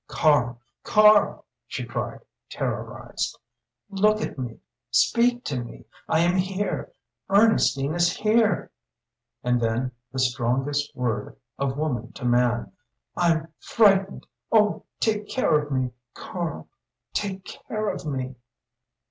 "Karl 0.07 0.59
Karl!" 0.83 1.45
she 1.67 1.85
cried, 1.85 2.21
terrorised 2.49 3.37
"look 3.91 4.19
at 4.19 4.35
me! 4.35 4.57
Speak 4.89 5.43
to 5.45 5.63
me! 5.63 5.85
I 6.09 6.21
am 6.21 6.37
here! 6.37 6.91
Ernestine 7.29 7.93
is 7.93 8.11
here!" 8.11 8.71
And 9.43 9.61
then, 9.61 9.91
the 10.11 10.17
strongest 10.17 10.95
word 10.95 11.35
of 11.59 11.77
woman 11.77 12.13
to 12.13 12.25
man 12.25 12.71
"I'm 13.15 13.53
frightened! 13.59 14.25
Oh 14.51 14.85
take 14.99 15.29
care 15.29 15.59
of 15.59 15.71
me 15.71 15.91
Karl 16.15 16.67
take 17.13 17.45
care 17.45 17.87
of 17.89 18.03
me!" 18.03 18.33